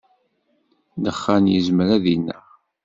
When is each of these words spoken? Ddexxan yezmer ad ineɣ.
Ddexxan 0.95 1.43
yezmer 1.53 1.87
ad 1.97 2.05
ineɣ. 2.15 2.45